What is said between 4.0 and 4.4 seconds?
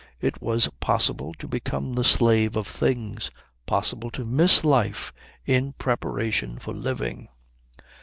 to